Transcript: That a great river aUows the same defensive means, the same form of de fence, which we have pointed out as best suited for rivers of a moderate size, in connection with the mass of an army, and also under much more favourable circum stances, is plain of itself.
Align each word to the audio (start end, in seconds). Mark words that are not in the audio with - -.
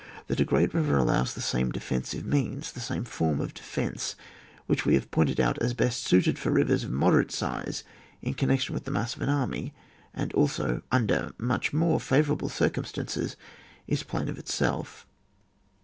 That 0.25 0.39
a 0.39 0.45
great 0.45 0.73
river 0.73 0.97
aUows 0.97 1.35
the 1.35 1.41
same 1.41 1.71
defensive 1.71 2.25
means, 2.25 2.71
the 2.71 2.79
same 2.79 3.03
form 3.03 3.39
of 3.39 3.53
de 3.53 3.61
fence, 3.61 4.15
which 4.65 4.83
we 4.83 4.95
have 4.95 5.11
pointed 5.11 5.39
out 5.39 5.59
as 5.59 5.75
best 5.75 6.05
suited 6.05 6.39
for 6.39 6.49
rivers 6.49 6.83
of 6.83 6.89
a 6.89 6.93
moderate 6.93 7.31
size, 7.31 7.83
in 8.19 8.33
connection 8.33 8.73
with 8.73 8.85
the 8.85 8.89
mass 8.89 9.15
of 9.15 9.21
an 9.21 9.29
army, 9.29 9.75
and 10.11 10.33
also 10.33 10.81
under 10.91 11.33
much 11.37 11.71
more 11.71 11.99
favourable 11.99 12.49
circum 12.49 12.83
stances, 12.85 13.35
is 13.85 14.01
plain 14.01 14.27
of 14.27 14.39
itself. 14.39 15.05